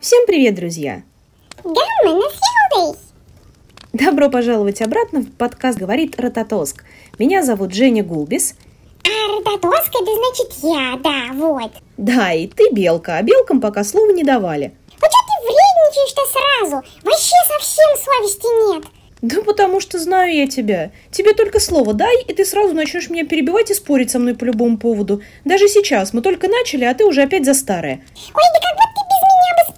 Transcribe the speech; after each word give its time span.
Всем 0.00 0.26
привет, 0.26 0.56
друзья! 0.56 1.02
Да, 1.62 1.70
мы 2.04 2.14
на 2.14 2.28
связи. 2.28 2.98
Добро 3.92 4.28
пожаловать 4.30 4.82
обратно 4.82 5.20
в 5.20 5.30
подкаст 5.30 5.78
«Говорит 5.78 6.18
Рототоск». 6.18 6.84
Меня 7.18 7.44
зовут 7.44 7.72
Женя 7.72 8.02
Гулбис. 8.02 8.56
А 9.04 9.08
рототоска, 9.36 9.98
это 10.02 10.10
значит 10.16 10.52
я, 10.62 10.96
да, 10.96 11.32
вот. 11.34 11.70
Да, 11.96 12.32
и 12.32 12.48
ты 12.48 12.70
белка, 12.72 13.18
а 13.18 13.22
белкам 13.22 13.60
пока 13.60 13.84
слова 13.84 14.10
не 14.10 14.24
давали. 14.24 14.74
Вот 15.00 15.08
что 15.08 15.20
ты 15.28 15.46
вредничаешь-то 15.46 16.22
сразу? 16.32 16.82
Вообще 17.04 17.36
совсем 17.46 17.96
совести 17.96 18.74
нет. 18.74 18.97
Да 19.22 19.42
потому 19.42 19.80
что 19.80 19.98
знаю 19.98 20.34
я 20.34 20.46
тебя. 20.46 20.90
Тебе 21.10 21.34
только 21.34 21.58
слово 21.60 21.92
дай, 21.92 22.22
и 22.22 22.32
ты 22.32 22.44
сразу 22.44 22.74
начнешь 22.74 23.10
меня 23.10 23.26
перебивать 23.26 23.70
и 23.70 23.74
спорить 23.74 24.10
со 24.10 24.18
мной 24.18 24.34
по 24.34 24.44
любому 24.44 24.78
поводу. 24.78 25.22
Даже 25.44 25.68
сейчас 25.68 26.12
мы 26.12 26.22
только 26.22 26.48
начали, 26.48 26.84
а 26.84 26.94
ты 26.94 27.04
уже 27.04 27.22
опять 27.22 27.44
за 27.44 27.54
старое. 27.54 28.00
Ой, 28.14 28.42
да 28.54 28.60
как 28.60 28.76
бы 28.76 29.07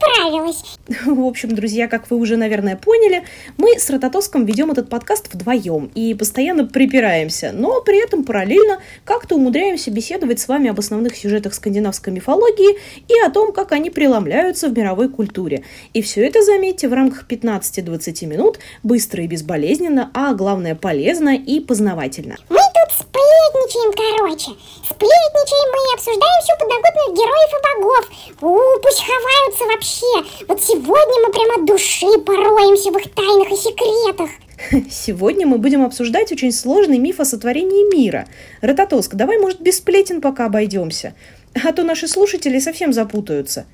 справилась. 0.00 0.62
В 1.04 1.24
общем, 1.24 1.54
друзья, 1.54 1.88
как 1.88 2.10
вы 2.10 2.16
уже, 2.16 2.36
наверное, 2.36 2.76
поняли, 2.76 3.22
мы 3.56 3.78
с 3.78 3.88
Рототоском 3.90 4.44
ведем 4.44 4.70
этот 4.70 4.88
подкаст 4.88 5.32
вдвоем 5.32 5.90
и 5.94 6.14
постоянно 6.14 6.66
припираемся, 6.66 7.52
но 7.52 7.80
при 7.80 8.02
этом 8.02 8.24
параллельно 8.24 8.80
как-то 9.04 9.36
умудряемся 9.36 9.90
беседовать 9.90 10.40
с 10.40 10.48
вами 10.48 10.70
об 10.70 10.78
основных 10.78 11.16
сюжетах 11.16 11.54
скандинавской 11.54 12.12
мифологии 12.12 12.78
и 13.08 13.20
о 13.26 13.30
том, 13.30 13.52
как 13.52 13.72
они 13.72 13.90
преломляются 13.90 14.68
в 14.68 14.76
мировой 14.76 15.08
культуре. 15.08 15.64
И 15.92 16.02
все 16.02 16.26
это, 16.26 16.42
заметьте, 16.42 16.88
в 16.88 16.92
рамках 16.92 17.26
15-20 17.28 18.26
минут, 18.26 18.58
быстро 18.82 19.22
и 19.22 19.26
безболезненно, 19.26 20.10
а 20.14 20.34
главное 20.34 20.74
полезно 20.74 21.36
и 21.36 21.60
познавательно. 21.60 22.36
Мы 22.48 22.56
тут 22.56 22.90
сплетничаем, 22.94 23.92
короче. 23.92 24.50
Сплетничаем 24.84 25.68
мы 25.72 25.80
и 25.80 25.94
обсуждаем 25.94 26.42
всю 26.42 26.54
подноготную 26.58 27.16
героев 27.16 27.50
и 27.52 27.60
богов. 27.66 28.04
У, 28.40 28.80
пусть 28.80 29.04
ховаются 29.04 29.64
вообще. 29.64 29.89
Вот 30.46 30.62
сегодня 30.62 31.26
мы 31.26 31.32
прямо 31.32 31.54
от 31.56 31.66
души 31.66 32.06
пороемся 32.24 32.90
в 32.90 32.98
их 32.98 33.12
тайнах 33.12 33.50
и 33.50 33.56
секретах. 33.56 34.30
Сегодня 34.90 35.46
мы 35.46 35.58
будем 35.58 35.84
обсуждать 35.84 36.30
очень 36.32 36.52
сложный 36.52 36.98
миф 36.98 37.18
о 37.18 37.24
сотворении 37.24 37.92
мира. 37.92 38.26
Рототоск, 38.60 39.14
давай, 39.14 39.38
может, 39.38 39.60
без 39.60 39.78
сплетен 39.78 40.20
пока 40.20 40.46
обойдемся, 40.46 41.14
а 41.54 41.72
то 41.72 41.82
наши 41.82 42.06
слушатели 42.08 42.58
совсем 42.60 42.92
запутаются. 42.92 43.66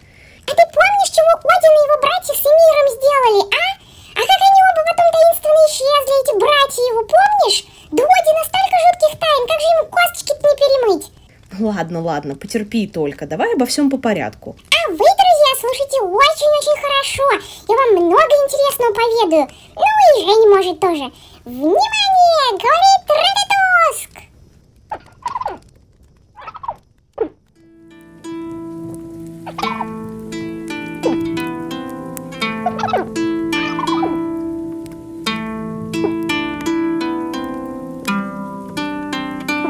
А 0.46 0.50
ты 0.50 0.62
помнишь, 0.72 1.10
чего 1.10 1.32
Один 1.36 1.72
и 1.74 1.82
его 1.84 2.00
братья 2.00 2.34
с 2.34 2.44
миром 2.44 2.86
сделали, 2.96 3.42
а? 3.50 3.66
А 4.14 4.20
как 4.20 4.40
они 4.46 4.60
оба 4.70 4.82
потом 4.88 5.08
таинственно 5.12 5.62
исчезли, 5.68 6.14
эти 6.22 6.32
братья 6.38 6.82
его, 6.86 7.02
помнишь? 7.02 7.64
У 7.90 7.96
Одина 7.96 8.42
столько 8.46 8.76
жутких 8.86 9.12
тайн, 9.20 9.42
как 9.46 9.60
же 9.60 9.68
ему 9.74 9.84
косточки-то 9.90 10.42
не 10.46 10.54
перемыть? 10.56 11.15
Ладно, 11.58 12.02
ладно, 12.02 12.34
потерпи 12.34 12.86
только, 12.86 13.26
давай 13.26 13.54
обо 13.54 13.64
всем 13.64 13.88
по 13.88 13.96
порядку. 13.96 14.56
А 14.70 14.90
вы, 14.90 14.96
друзья, 14.96 15.56
слушайте 15.58 16.02
очень-очень 16.02 16.80
хорошо. 16.82 17.22
Я 17.68 17.74
вам 17.76 17.90
много 18.04 18.34
интересного 18.44 18.92
поведаю. 18.92 19.48
Ну 19.74 19.82
и 20.12 20.24
Женя 20.24 20.48
может 20.54 20.80
тоже. 20.80 21.12
Внимание! 21.44 22.50
Говорит 22.52 23.08
Рототоск! 23.08 24.10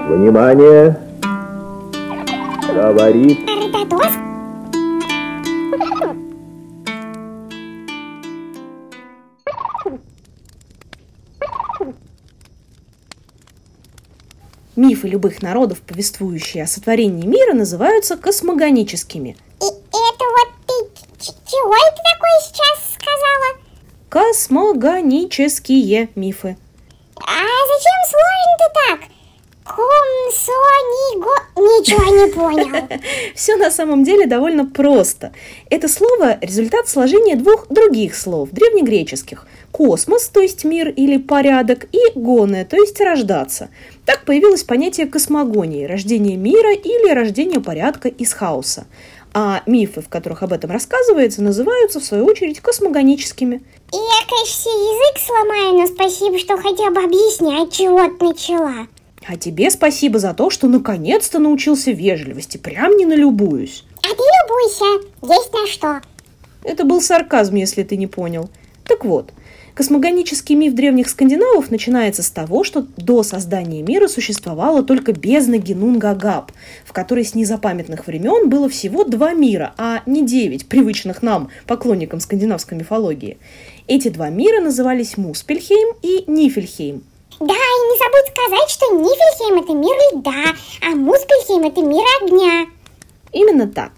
Внимание! 0.08 1.05
Говорит? 2.76 3.38
Мифы 14.74 15.06
любых 15.08 15.42
народов, 15.42 15.80
повествующие 15.80 16.64
о 16.64 16.66
сотворении 16.66 17.26
мира, 17.26 17.54
называются 17.54 18.16
космогоническими. 18.18 19.36
И 19.60 19.64
это 19.64 19.84
вот 19.90 20.48
ты 20.66 20.74
ч- 21.18 21.32
чего 21.46 21.74
это 21.74 21.96
такое 21.96 22.40
сейчас 22.42 22.78
сказала? 22.94 23.56
Космогонические 24.10 26.10
мифы. 26.14 26.58
А 27.16 27.42
зачем 27.72 28.00
сложно-то 28.10 28.68
так? 28.74 29.00
Комсониго... 29.64 31.34
Ничего 31.86 32.04
не 32.04 32.32
понял. 32.32 32.88
Все 33.34 33.56
на 33.56 33.70
самом 33.70 34.02
деле 34.02 34.26
довольно 34.26 34.66
просто. 34.66 35.32
Это 35.70 35.88
слово– 35.88 36.38
результат 36.40 36.88
сложения 36.88 37.36
двух 37.36 37.68
других 37.68 38.16
слов, 38.16 38.50
древнегреческих. 38.50 39.46
Космос, 39.70 40.28
то 40.28 40.40
есть 40.40 40.64
мир 40.64 40.88
или 40.88 41.18
порядок, 41.18 41.86
и 41.92 42.18
гоне, 42.18 42.64
то 42.64 42.76
есть 42.76 43.00
рождаться. 43.00 43.68
Так 44.04 44.24
появилось 44.24 44.64
понятие 44.64 45.06
космогонии– 45.06 45.84
рождение 45.86 46.36
мира 46.36 46.72
или 46.72 47.12
рождение 47.12 47.60
порядка 47.60 48.08
из 48.08 48.32
хаоса. 48.32 48.86
А 49.34 49.62
мифы, 49.66 50.00
в 50.00 50.08
которых 50.08 50.42
об 50.42 50.52
этом 50.52 50.70
рассказывается, 50.70 51.42
называются, 51.42 52.00
в 52.00 52.04
свою 52.04 52.24
очередь, 52.24 52.60
космогоническими. 52.60 53.62
Я, 53.92 54.26
конечно, 54.28 54.70
язык 54.70 55.22
сломаю, 55.24 55.78
но 55.78 55.86
спасибо, 55.86 56.38
что 56.38 56.56
хотя 56.56 56.90
бы 56.90 57.02
объяснять, 57.02 57.70
чего 57.70 58.08
ты 58.18 58.24
начала. 58.24 58.86
А 59.28 59.36
тебе 59.36 59.70
спасибо 59.70 60.20
за 60.20 60.34
то, 60.34 60.50
что 60.50 60.68
наконец-то 60.68 61.40
научился 61.40 61.90
вежливости, 61.90 62.58
прям 62.58 62.96
не 62.96 63.06
налюбуюсь. 63.06 63.84
А 63.98 64.08
ты 64.08 64.22
любуйся, 64.40 65.06
есть 65.22 65.52
на 65.52 65.66
что. 65.66 66.00
Это 66.62 66.84
был 66.84 67.00
сарказм, 67.00 67.56
если 67.56 67.82
ты 67.82 67.96
не 67.96 68.06
понял. 68.06 68.48
Так 68.84 69.04
вот, 69.04 69.32
космогонический 69.74 70.54
миф 70.54 70.74
древних 70.74 71.08
скандинавов 71.08 71.72
начинается 71.72 72.22
с 72.22 72.30
того, 72.30 72.62
что 72.62 72.86
до 72.96 73.24
создания 73.24 73.82
мира 73.82 74.06
существовала 74.06 74.84
только 74.84 75.12
бездна 75.12 75.58
Генунгагап, 75.58 76.52
в 76.84 76.92
которой 76.92 77.24
с 77.24 77.34
незапамятных 77.34 78.06
времен 78.06 78.48
было 78.48 78.68
всего 78.68 79.02
два 79.02 79.32
мира, 79.32 79.74
а 79.76 80.02
не 80.06 80.24
девять, 80.24 80.66
привычных 80.66 81.22
нам, 81.22 81.50
поклонникам 81.66 82.20
скандинавской 82.20 82.78
мифологии. 82.78 83.38
Эти 83.88 84.08
два 84.08 84.30
мира 84.30 84.60
назывались 84.60 85.16
Муспельхейм 85.16 85.96
и 86.02 86.24
Нифельхейм. 86.28 87.02
Да, 87.38 87.54
и 87.54 87.54
не 87.54 87.98
забудь 87.98 88.32
сказать, 88.32 88.70
что 88.70 88.94
Нифельхейм 88.94 89.62
это 89.62 89.72
мир 89.74 89.96
льда, 90.12 90.56
а 90.82 90.94
Муспельхейм 90.94 91.64
это 91.64 91.82
мир 91.82 92.04
огня. 92.22 92.66
Именно 93.32 93.68
так. 93.68 93.92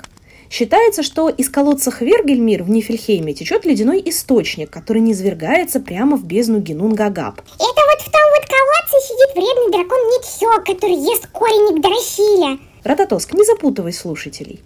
Считается, 0.51 1.03
что 1.03 1.29
из 1.29 1.49
колодца 1.51 1.91
Хвергельмир 1.91 2.63
в 2.63 2.71
Нифельхейме 2.71 3.35
течет 3.35 3.65
ледяной 3.65 4.03
источник, 4.07 4.71
который 4.71 5.03
низвергается 5.03 5.79
прямо 5.79 6.17
в 6.17 6.25
бездну 6.25 6.59
Генунгагап. 6.59 7.41
Это 7.41 7.61
вот 7.61 8.01
в 8.01 8.11
том 8.11 8.23
вот 8.35 8.49
колодце 8.49 9.07
сидит 9.07 9.35
вредный 9.35 9.71
дракон 9.71 10.01
Нитхё, 10.09 10.59
который 10.65 10.97
ест 10.97 11.27
корень 11.29 11.77
Игдрасиля. 11.77 12.59
Рататоск, 12.83 13.35
не 13.35 13.45
запутывай 13.45 13.93
слушателей. 13.93 14.61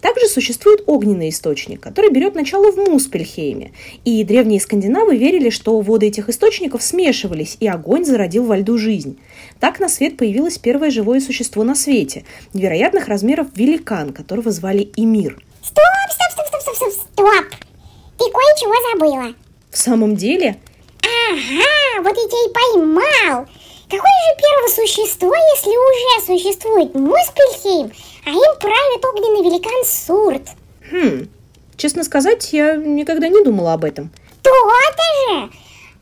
Также 0.00 0.28
существует 0.28 0.84
огненный 0.86 1.30
источник, 1.30 1.80
который 1.80 2.10
берет 2.10 2.34
начало 2.34 2.70
в 2.70 2.76
Муспельхейме. 2.76 3.72
И 4.04 4.22
древние 4.24 4.60
скандинавы 4.60 5.16
верили, 5.16 5.50
что 5.50 5.80
воды 5.80 6.06
этих 6.06 6.28
источников 6.28 6.82
смешивались, 6.82 7.56
и 7.60 7.66
огонь 7.66 8.04
зародил 8.04 8.44
во 8.44 8.56
льду 8.56 8.78
жизнь. 8.78 9.18
Так 9.60 9.80
на 9.80 9.88
свет 9.88 10.16
появилось 10.16 10.58
первое 10.58 10.90
живое 10.90 11.20
существо 11.20 11.64
на 11.64 11.74
свете, 11.74 12.24
невероятных 12.54 13.08
размеров 13.08 13.48
великан, 13.54 14.12
которого 14.12 14.50
звали 14.50 14.90
Эмир. 14.96 15.42
Стоп, 15.62 15.84
стоп, 16.10 16.32
стоп, 16.32 16.46
стоп, 16.46 16.60
стоп, 16.62 16.76
стоп, 16.76 17.06
стоп. 17.12 17.44
Ты 18.18 18.24
кое-чего 18.32 18.74
забыла. 18.92 19.34
В 19.70 19.78
самом 19.78 20.16
деле, 20.16 20.56
Ага, 21.02 22.02
вот 22.02 22.16
я 22.16 22.28
тебя 22.28 22.44
и 22.44 22.52
поймал. 22.52 23.46
Какое 23.88 24.00
же 24.00 24.36
первое 24.36 24.68
существо, 24.68 25.34
если 25.34 25.70
уже 25.70 26.26
существует 26.26 26.94
Муспельхейм, 26.94 27.90
а 28.26 28.30
им 28.30 28.58
правит 28.60 29.04
огненный 29.04 29.48
великан 29.48 29.84
Сурт? 29.84 30.42
хм, 30.90 31.28
честно 31.76 32.04
сказать, 32.04 32.52
я 32.52 32.76
никогда 32.76 33.28
не 33.28 33.42
думала 33.42 33.72
об 33.72 33.84
этом. 33.84 34.10
То-то 34.42 35.40
же! 35.40 35.50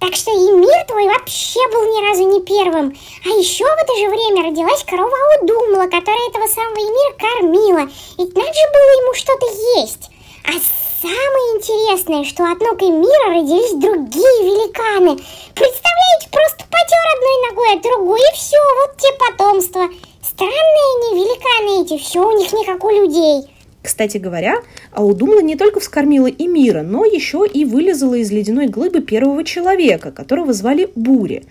Так 0.01 0.15
что 0.15 0.31
и 0.31 0.53
мир 0.53 0.85
твой 0.87 1.07
вообще 1.07 1.61
был 1.73 1.85
ни 1.85 2.07
разу 2.07 2.29
не 2.29 2.41
первым. 2.43 2.97
А 3.25 3.29
еще 3.29 3.65
в 3.65 3.83
это 3.83 3.97
же 3.97 4.09
время 4.09 4.51
родилась 4.51 4.85
корова 4.85 5.17
Аудумла, 5.41 5.85
которая 5.85 6.29
этого 6.29 6.47
самого 6.49 6.77
Эмира 6.77 7.17
кормила. 7.19 7.91
Ведь 8.19 8.35
надо 8.35 8.53
же 8.53 8.67
было 8.73 8.91
ему 9.01 9.15
что-то 9.15 9.47
есть. 9.81 10.11
А 10.45 10.53
самое 11.01 11.47
интересное, 11.57 12.25
что 12.25 12.45
от 12.45 12.61
ног 12.61 12.81
Эмира 12.83 13.39
родились 13.39 13.73
другие 13.73 14.37
великаны. 14.43 15.17
Представляете, 15.55 16.29
просто 16.31 16.65
потер 16.65 17.03
одной 17.17 17.37
ногой, 17.49 17.73
а 17.75 17.83
другой, 17.83 18.21
и 18.21 18.35
все, 18.35 18.57
вот 18.81 18.97
те 18.97 19.09
потомство. 19.19 19.89
Странные 20.23 21.13
они, 21.13 21.21
великаны 21.21 21.85
эти, 21.85 22.03
все 22.03 22.21
у 22.21 22.37
них 22.37 22.53
не 22.53 22.65
как 22.65 22.85
у 22.85 22.91
людей. 22.91 23.49
Кстати 23.83 24.19
говоря, 24.19 24.57
Аудумла 24.93 25.41
не 25.41 25.55
только 25.55 25.79
вскормила 25.79 26.27
и 26.27 26.47
мира, 26.49 26.83
но 26.83 27.05
еще 27.05 27.47
и 27.47 27.65
вылезала 27.65 28.15
из 28.15 28.33
ледяной 28.33 28.67
глыбы 28.67 29.01
первого 29.01 29.45
человека, 29.45 30.11
которого 30.11 30.53
звали 30.53 30.91
Бури. 30.97 31.45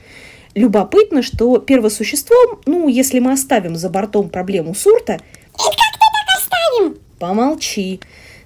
Любопытно, 0.53 1.21
что 1.21 1.59
первосуществом, 1.59 2.61
ну, 2.65 2.87
если 2.87 3.19
мы 3.19 3.31
оставим 3.31 3.75
за 3.75 3.89
бортом 3.89 4.29
проблему 4.29 4.75
Сурта... 4.75 5.13
Это 5.13 5.21
как 5.53 5.93
ты 5.93 6.07
так 6.11 6.41
оставим? 6.41 6.97
Помолчи. 7.19 8.01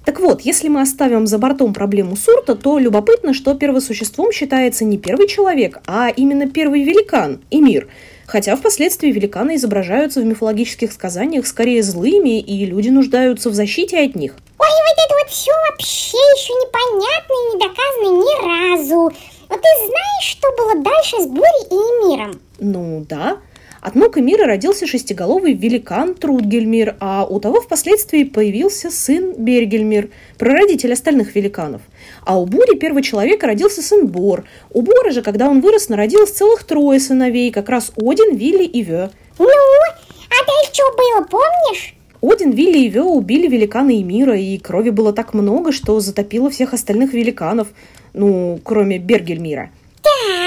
Так 0.10 0.22
вот, 0.22 0.42
если 0.42 0.70
мы 0.70 0.82
оставим 0.82 1.28
за 1.28 1.38
бортом 1.38 1.72
проблему 1.72 2.16
Сурта, 2.16 2.56
то 2.56 2.80
любопытно, 2.80 3.32
что 3.32 3.54
первосуществом 3.54 4.32
считается 4.32 4.84
не 4.84 4.98
первый 4.98 5.28
человек, 5.28 5.82
а 5.86 6.10
именно 6.10 6.50
первый 6.50 6.84
великан, 6.84 7.42
Эмир. 7.52 7.88
Хотя 8.26 8.56
впоследствии 8.56 9.12
великаны 9.12 9.56
изображаются 9.56 10.22
в 10.22 10.26
мифологических 10.26 10.92
сказаниях 10.94 11.46
скорее 11.46 11.84
злыми, 11.84 12.40
и 12.40 12.66
люди 12.66 12.90
нуждаются 12.90 13.52
в 13.52 13.54
защите 13.54 14.00
от 14.00 14.16
них. 14.16 14.34
Ой, 14.58 14.68
вот 14.68 15.06
это 15.06 15.14
вот 15.22 15.30
все 15.30 15.52
вообще 15.70 16.18
еще 16.18 16.54
непонятно 16.54 17.34
и 17.36 17.54
не 17.54 17.60
доказано 17.60 18.10
ни 18.26 18.78
разу. 18.78 19.16
Вот 19.48 19.62
ты 19.62 19.70
знаешь, 19.86 20.24
что 20.24 20.48
было 20.58 20.84
дальше 20.84 21.18
с 21.22 21.28
Бурей 21.28 21.68
и 21.70 21.76
Эмиром? 21.76 22.42
Ну 22.58 23.06
да, 23.08 23.38
от 23.82 23.96
ног 23.96 24.18
Эмира 24.18 24.46
родился 24.46 24.86
шестиголовый 24.86 25.54
великан 25.54 26.14
Трудгельмир, 26.14 26.96
а 27.00 27.26
у 27.26 27.40
того 27.40 27.62
впоследствии 27.62 28.24
появился 28.24 28.92
сын 28.92 29.34
Бергельмир, 29.38 30.10
прародитель 30.38 30.92
остальных 30.94 31.36
великанов. 31.36 31.82
А 32.26 32.40
у 32.40 32.46
Бури 32.46 32.78
первого 32.78 33.02
человека 33.02 33.48
родился 33.48 33.82
сын 33.82 34.08
Бор. 34.08 34.46
У 34.72 34.82
Бора 34.82 35.12
же, 35.12 35.22
когда 35.22 35.48
он 35.48 35.62
вырос, 35.62 35.90
народилось 35.90 36.32
целых 36.32 36.64
трое 36.64 37.00
сыновей, 37.00 37.52
как 37.52 37.70
раз 37.70 37.92
Один, 37.96 38.36
Вилли 38.36 38.66
и 38.66 38.84
Вё. 38.84 39.10
Ну, 39.38 39.46
а 39.48 40.46
дальше 40.46 40.74
что 40.74 40.84
было, 40.98 41.26
помнишь? 41.26 41.96
Один, 42.22 42.52
Вилли 42.52 42.80
и 42.80 42.90
Вё 42.90 43.06
убили 43.06 43.48
великана 43.48 43.92
Эмира, 43.92 44.38
и 44.38 44.58
крови 44.58 44.90
было 44.90 45.14
так 45.14 45.34
много, 45.34 45.72
что 45.72 46.00
затопило 46.02 46.50
всех 46.50 46.74
остальных 46.74 47.14
великанов, 47.14 47.70
ну, 48.14 48.60
кроме 48.64 48.98
Бергельмира. 48.98 49.72
Так, 50.02 50.39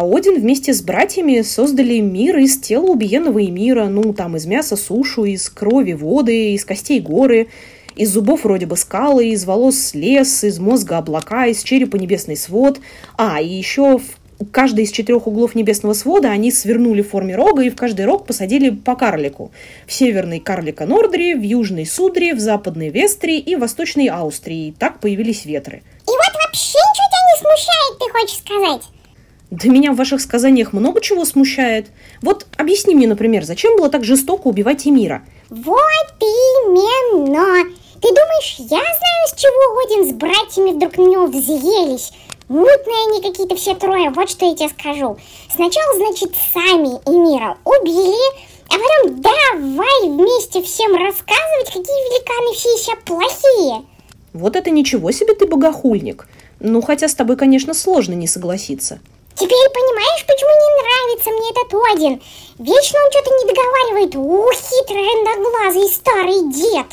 Один 0.00 0.40
вместе 0.40 0.72
с 0.72 0.80
братьями 0.80 1.42
создали 1.42 2.00
мир 2.00 2.38
из 2.38 2.58
тела 2.58 2.86
убиенного 2.86 3.40
мира, 3.50 3.84
ну, 3.84 4.14
там, 4.14 4.34
из 4.34 4.46
мяса 4.46 4.76
сушу, 4.76 5.24
из 5.24 5.50
крови 5.50 5.92
воды, 5.92 6.54
из 6.54 6.64
костей 6.64 7.00
горы, 7.00 7.48
из 7.96 8.10
зубов 8.10 8.44
вроде 8.44 8.64
бы 8.64 8.78
скалы, 8.78 9.28
из 9.28 9.44
волос 9.44 9.92
лес, 9.92 10.42
из 10.42 10.58
мозга 10.58 10.96
облака, 10.96 11.46
из 11.46 11.62
черепа 11.62 11.96
небесный 11.96 12.36
свод. 12.36 12.80
А, 13.18 13.42
и 13.42 13.48
еще 13.48 13.98
в 13.98 14.04
каждый 14.52 14.84
из 14.84 14.90
четырех 14.90 15.26
углов 15.26 15.54
небесного 15.54 15.92
свода 15.92 16.30
они 16.30 16.50
свернули 16.50 17.02
в 17.02 17.10
форме 17.10 17.36
рога 17.36 17.62
и 17.62 17.68
в 17.68 17.76
каждый 17.76 18.06
рог 18.06 18.26
посадили 18.26 18.70
по 18.70 18.96
карлику. 18.96 19.52
В 19.86 19.92
северный 19.92 20.40
карлика 20.40 20.86
Нордри, 20.86 21.34
в 21.34 21.42
южный 21.42 21.84
Судри, 21.84 22.32
в 22.32 22.40
западный 22.40 22.88
Вестри 22.88 23.38
и 23.38 23.54
в 23.54 23.58
восточной 23.60 24.06
Австрии. 24.06 24.74
Так 24.78 24.98
появились 25.00 25.44
ветры. 25.44 25.82
И 26.06 26.10
вот 26.10 26.34
вообще 26.42 26.78
ничего 26.78 27.06
тебя 27.06 27.20
не 27.28 27.38
смущает, 27.38 27.98
ты 27.98 28.10
хочешь 28.12 28.38
сказать? 28.38 28.99
Да 29.50 29.68
меня 29.68 29.92
в 29.92 29.96
ваших 29.96 30.20
сказаниях 30.20 30.72
много 30.72 31.00
чего 31.00 31.24
смущает. 31.24 31.88
Вот 32.22 32.46
объясни 32.56 32.94
мне, 32.94 33.08
например, 33.08 33.44
зачем 33.44 33.76
было 33.76 33.88
так 33.88 34.04
жестоко 34.04 34.46
убивать 34.46 34.86
Эмира? 34.86 35.22
Вот 35.48 36.14
именно! 36.20 37.68
Ты 38.00 38.08
думаешь, 38.08 38.56
я 38.58 38.66
знаю, 38.78 39.26
с 39.26 39.34
чего 39.34 39.80
Один 39.84 40.08
с 40.08 40.12
братьями 40.14 40.76
вдруг 40.76 40.96
на 40.98 41.02
него 41.02 41.26
взъелись? 41.26 42.12
Мутные 42.48 43.06
они 43.08 43.22
какие-то 43.22 43.56
все 43.56 43.74
трое, 43.74 44.10
вот 44.10 44.30
что 44.30 44.46
я 44.46 44.54
тебе 44.54 44.68
скажу. 44.68 45.18
Сначала, 45.52 45.96
значит, 45.96 46.32
сами 46.54 47.00
Эмира 47.06 47.58
убили, 47.64 48.50
а 48.68 48.74
потом 48.74 49.20
давай 49.20 50.08
вместе 50.08 50.62
всем 50.62 50.92
рассказывать, 50.92 51.66
какие 51.66 51.82
великаны 51.82 52.54
все 52.54 52.68
еще 52.70 52.96
плохие. 53.04 53.84
Вот 54.32 54.54
это 54.54 54.70
ничего 54.70 55.10
себе 55.10 55.34
ты 55.34 55.46
богохульник. 55.46 56.28
Ну, 56.60 56.80
хотя 56.82 57.08
с 57.08 57.14
тобой, 57.14 57.36
конечно, 57.36 57.74
сложно 57.74 58.14
не 58.14 58.28
согласиться. 58.28 59.00
Теперь 59.34 59.70
понимаешь, 59.72 60.26
почему 60.26 60.50
не 60.50 60.70
нравится 60.82 61.30
мне 61.30 61.50
этот 61.50 61.74
Один? 61.94 62.22
Вечно 62.58 62.98
он 63.02 63.10
что-то 63.10 63.30
не 63.30 63.44
договаривает. 63.48 64.16
Ух, 64.16 64.52
хитрый 64.52 65.06
одноглазый 65.22 65.88
старый 65.88 66.52
дед. 66.52 66.86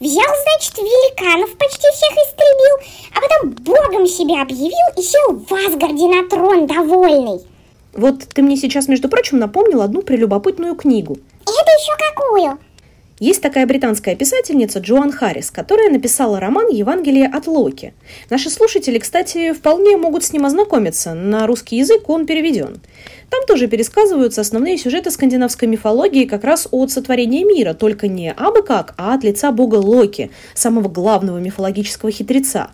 Взял, 0.00 0.24
значит, 0.24 0.78
великанов 0.78 1.56
почти 1.58 1.86
всех 1.92 2.12
истребил, 2.12 2.76
а 3.14 3.20
потом 3.20 3.50
богом 3.64 4.06
себя 4.06 4.42
объявил 4.42 4.88
и 4.96 5.02
сел 5.02 5.36
в 5.36 5.52
Асгарде 5.52 6.06
на 6.08 6.26
трон 6.26 6.66
довольный. 6.66 7.44
Вот 7.92 8.20
ты 8.32 8.42
мне 8.42 8.56
сейчас, 8.56 8.88
между 8.88 9.08
прочим, 9.08 9.38
напомнил 9.38 9.82
одну 9.82 10.00
прелюбопытную 10.00 10.74
книгу. 10.74 11.18
Это 11.42 11.50
еще 11.52 11.92
какую? 11.98 12.58
Есть 13.20 13.42
такая 13.42 13.66
британская 13.66 14.16
писательница 14.16 14.78
Джоан 14.78 15.12
Харрис, 15.12 15.50
которая 15.50 15.90
написала 15.90 16.40
роман 16.40 16.68
«Евангелие 16.68 17.26
от 17.26 17.46
Локи». 17.46 17.92
Наши 18.30 18.48
слушатели, 18.48 18.98
кстати, 18.98 19.52
вполне 19.52 19.98
могут 19.98 20.24
с 20.24 20.32
ним 20.32 20.46
ознакомиться. 20.46 21.12
На 21.12 21.46
русский 21.46 21.76
язык 21.76 22.08
он 22.08 22.24
переведен. 22.24 22.80
Там 23.30 23.46
тоже 23.46 23.68
пересказываются 23.68 24.40
основные 24.40 24.76
сюжеты 24.76 25.10
скандинавской 25.10 25.68
мифологии 25.68 26.24
как 26.24 26.42
раз 26.42 26.66
от 26.72 26.90
сотворения 26.90 27.44
мира, 27.44 27.74
только 27.74 28.08
не 28.08 28.32
абы 28.32 28.62
как, 28.62 28.94
а 28.98 29.14
от 29.14 29.22
лица 29.22 29.52
бога 29.52 29.76
Локи, 29.76 30.30
самого 30.54 30.88
главного 30.88 31.38
мифологического 31.38 32.10
хитреца. 32.10 32.70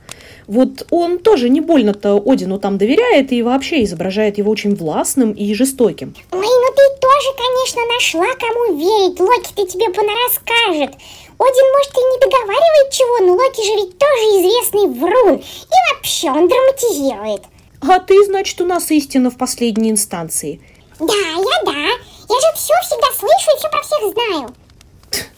Вот 0.47 0.87
он 0.91 1.19
тоже 1.19 1.50
не 1.50 1.61
больно-то 1.61 2.23
Одину 2.25 2.58
там 2.58 2.79
доверяет 2.79 3.32
и 3.32 3.43
вообще 3.43 3.85
изображает 3.85 4.38
его 4.38 4.50
очень 4.50 4.75
властным 4.75 5.32
и 5.32 5.53
жестоким. 5.55 6.14
Ой, 6.32 6.41
ну 6.41 6.69
ты 6.75 7.00
тоже, 7.00 7.29
конечно, 7.37 7.82
нашла, 7.94 8.26
кому 8.38 8.79
верить. 8.79 9.20
Локи-то 9.20 9.67
тебе 9.67 9.91
понарасскажет. 9.91 10.97
Один, 11.38 11.67
может, 11.75 11.93
и 11.93 12.00
не 12.00 12.19
договаривает 12.20 12.93
чего, 12.93 13.26
но 13.26 13.32
Локи 13.35 13.62
же 13.62 13.75
ведь 13.75 13.99
тоже 13.99 14.23
известный 14.38 15.00
врун. 15.00 15.35
И 15.37 15.94
вообще, 15.94 16.31
он 16.31 16.49
драматизирует. 16.49 17.43
А 17.81 17.99
ты, 18.00 18.25
значит, 18.25 18.61
у 18.61 18.67
нас 18.67 18.90
истина 18.90 19.31
в 19.31 19.37
последней 19.37 19.90
инстанции. 19.90 20.61
Да, 20.99 21.14
я 21.14 21.64
да. 21.64 21.73
Я 21.73 22.40
же 22.40 22.56
все 22.56 22.75
всегда 22.82 23.06
слышу 23.17 23.50
и 23.55 23.58
все 23.58 23.69
про 23.69 23.82
всех 23.82 24.12
знаю. 24.12 24.55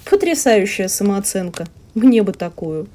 Потрясающая 0.04 0.88
самооценка. 0.88 1.66
Мне 1.94 2.22
бы 2.22 2.32
такую. 2.32 2.88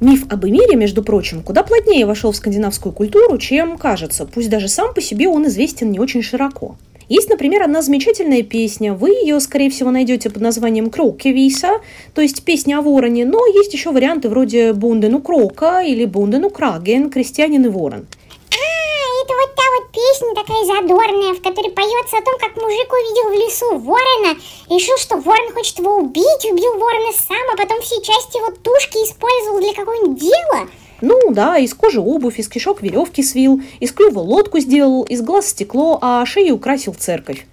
Миф 0.00 0.26
об 0.30 0.46
Эмире, 0.46 0.76
между 0.76 1.02
прочим, 1.02 1.42
куда 1.42 1.64
плотнее 1.64 2.06
вошел 2.06 2.30
в 2.30 2.36
скандинавскую 2.36 2.92
культуру, 2.92 3.36
чем 3.36 3.76
кажется, 3.76 4.26
пусть 4.26 4.48
даже 4.48 4.68
сам 4.68 4.94
по 4.94 5.00
себе 5.00 5.26
он 5.26 5.48
известен 5.48 5.90
не 5.90 5.98
очень 5.98 6.22
широко. 6.22 6.76
Есть, 7.08 7.28
например, 7.30 7.62
одна 7.64 7.82
замечательная 7.82 8.44
песня. 8.44 8.92
Вы 8.94 9.10
ее, 9.10 9.40
скорее 9.40 9.70
всего, 9.70 9.90
найдете 9.90 10.30
под 10.30 10.40
названием 10.40 10.90
Крокевиса, 10.90 11.80
то 12.14 12.20
есть 12.20 12.44
песня 12.44 12.78
о 12.78 12.82
вороне, 12.82 13.24
но 13.24 13.44
есть 13.46 13.72
еще 13.72 13.90
варианты 13.90 14.28
вроде 14.28 14.72
Бундену 14.72 15.20
Крока 15.20 15.80
или 15.80 16.04
Бундену 16.04 16.50
Краген, 16.50 17.10
крестьянин 17.10 17.64
и 17.64 17.68
ворон. 17.68 18.06
А, 18.50 19.24
это 19.24 19.34
вот 19.34 19.56
та 19.56 19.62
вот 19.80 19.87
песня 19.98 20.34
такая 20.34 20.64
задорная, 20.64 21.34
в 21.34 21.42
которой 21.42 21.70
поется 21.72 22.18
о 22.18 22.22
том, 22.22 22.38
как 22.38 22.54
мужик 22.54 22.92
увидел 22.92 23.30
в 23.30 23.32
лесу 23.32 23.78
ворона, 23.78 24.38
решил, 24.70 24.96
что 24.96 25.16
ворон 25.16 25.52
хочет 25.52 25.78
его 25.78 25.96
убить, 25.96 26.44
убил 26.44 26.74
ворона 26.74 27.12
сам, 27.12 27.44
а 27.52 27.56
потом 27.56 27.80
все 27.80 28.00
части 28.00 28.36
его 28.36 28.50
тушки 28.62 28.98
использовал 28.98 29.58
для 29.58 29.74
какого-нибудь 29.74 30.20
дела. 30.20 30.68
Ну 31.00 31.32
да, 31.32 31.58
из 31.58 31.74
кожи 31.74 32.00
обувь, 32.00 32.38
из 32.38 32.48
кишок 32.48 32.82
веревки 32.82 33.22
свил, 33.22 33.60
из 33.80 33.92
клюва 33.92 34.20
лодку 34.20 34.60
сделал, 34.60 35.02
из 35.02 35.20
глаз 35.20 35.48
стекло, 35.48 35.98
а 36.00 36.24
шею 36.26 36.54
украсил 36.56 36.94
церковь. 36.94 37.46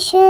Tänkte 0.00 0.29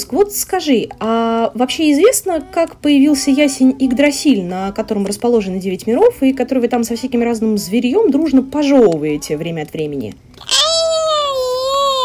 Стратоск, 0.00 0.12
вот 0.12 0.32
скажи, 0.34 0.88
а 0.98 1.50
вообще 1.54 1.92
известно, 1.92 2.40
как 2.40 2.76
появился 2.76 3.30
ясень 3.30 3.76
Игдрасиль, 3.78 4.42
на 4.44 4.72
котором 4.72 5.06
расположены 5.06 5.58
девять 5.58 5.86
миров, 5.86 6.22
и 6.22 6.32
который 6.32 6.60
вы 6.60 6.68
там 6.68 6.84
со 6.84 6.96
всяким 6.96 7.22
разным 7.22 7.58
зверьем 7.58 8.10
дружно 8.10 8.42
пожевываете 8.42 9.36
время 9.36 9.62
от 9.62 9.72
времени? 9.72 10.14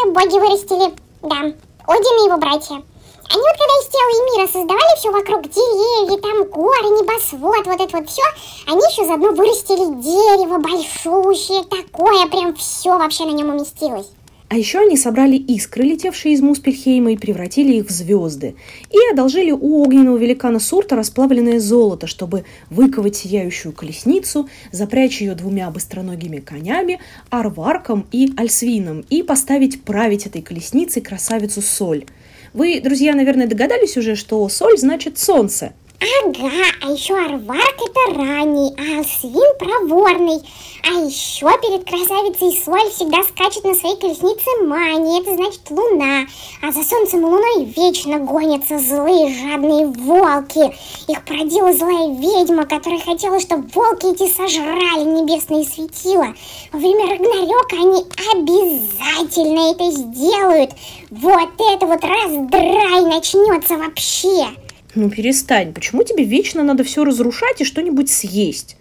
Боги 0.08 0.40
вырастили, 0.40 0.94
да. 1.22 1.40
Один 1.88 2.14
и 2.22 2.28
его 2.28 2.38
братья. 2.38 2.75
Они 2.75 3.42
вот 3.42 3.58
когда 3.58 3.75
из 3.82 3.88
тела 3.88 4.12
и 4.12 4.38
мира 4.38 4.48
создавали 4.48 4.98
все 4.98 5.12
вокруг, 5.12 5.42
деревья, 5.50 6.22
там 6.22 6.44
горы, 6.50 6.90
небосвод, 6.90 7.66
вот 7.66 7.82
это 7.82 7.98
вот 7.98 8.08
все, 8.08 8.22
они 8.68 8.82
еще 8.82 9.06
заодно 9.06 9.32
вырастили 9.32 10.02
дерево 10.02 10.60
большущее, 10.60 11.64
такое, 11.64 12.28
прям 12.28 12.56
все 12.56 12.98
вообще 12.98 13.25
на 13.25 13.32
нем 13.32 13.50
уместилось. 13.50 14.08
А 14.48 14.58
еще 14.58 14.80
они 14.80 14.96
собрали 14.96 15.36
искры, 15.36 15.84
летевшие 15.84 16.36
из 16.36 16.42
Муспельхейма, 16.42 17.14
и 17.14 17.18
превратили 17.18 17.78
их 17.78 17.88
в 17.88 17.90
звезды. 17.90 18.56
И 18.92 18.98
одолжили 19.12 19.52
у 19.52 19.82
огненного 19.82 20.18
великана 20.18 20.60
Сурта 20.60 20.96
расплавленное 20.96 21.60
золото, 21.60 22.06
чтобы 22.06 22.46
выковать 22.70 23.16
сияющую 23.16 23.74
колесницу, 23.74 24.48
запрячь 24.72 25.22
ее 25.22 25.34
двумя 25.34 25.72
быстроногими 25.72 26.38
конями, 26.38 27.00
Арварком 27.32 28.06
и 28.12 28.34
Альсвином, 28.38 29.04
и 29.10 29.24
поставить 29.24 29.82
править 29.82 30.28
этой 30.28 30.44
колесницей 30.44 31.02
красавицу 31.02 31.62
Соль. 31.62 32.06
Вы, 32.54 32.80
друзья, 32.82 33.16
наверное, 33.16 33.48
догадались 33.48 33.98
уже, 33.98 34.16
что 34.16 34.48
Соль 34.48 34.78
значит 34.78 35.18
солнце– 35.18 35.74
Ага, 36.02 36.52
а 36.82 36.92
еще 36.92 37.16
Арварк 37.16 37.78
это 37.78 38.20
ранний, 38.20 38.74
а 38.78 39.00
Алсвин 39.00 39.58
проворный. 39.58 40.42
А 40.84 41.00
еще 41.00 41.48
перед 41.62 41.88
красавицей 41.88 42.62
Соль 42.64 42.90
всегда 42.92 43.24
скачет 43.24 43.64
на 43.64 43.74
своей 43.74 43.96
колеснице 43.96 44.64
Мани, 44.66 45.22
это 45.22 45.34
значит 45.36 45.62
луна. 45.70 46.25
А 46.62 46.72
за 46.72 46.84
солнцем 46.84 47.22
и 47.22 47.24
луной 47.24 47.66
вечно 47.66 48.20
гонятся 48.20 48.78
злые 48.78 49.34
жадные 49.34 49.88
волки. 49.88 50.75
Их 51.08 51.25
породила 51.25 51.74
злая 51.74 52.10
ведьма, 52.10 52.66
которая 52.66 53.00
хотела, 53.00 53.40
чтобы 53.40 53.68
волки 53.74 54.14
эти 54.14 54.32
сожрали 54.32 55.06
небесные 55.06 55.64
светила. 55.64 56.36
Во 56.72 56.80
время 56.80 57.08
Рагнарёка 57.08 57.75
они 57.78 58.04
обязательно 58.34 59.72
это 59.72 59.92
сделают. 59.92 60.72
Вот 61.10 61.50
это 61.58 61.86
вот 61.86 62.04
раздрай 62.04 63.06
начнется 63.06 63.78
вообще. 63.78 64.56
Ну 64.96 65.10
перестань, 65.10 65.74
почему 65.74 66.04
тебе 66.04 66.24
вечно 66.24 66.64
надо 66.64 66.86
все 66.86 67.04
разрушать 67.04 67.60
и 67.60 67.66
что-нибудь 67.66 68.10
съесть? 68.10 68.78